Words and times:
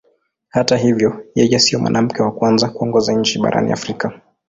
Hata 0.49 0.77
hivyo 0.77 1.25
yeye 1.35 1.59
sio 1.59 1.79
mwanamke 1.79 2.23
wa 2.23 2.31
kwanza 2.31 2.69
kuongoza 2.69 3.13
nchi 3.13 3.39
barani 3.39 3.71
Afrika. 3.71 4.21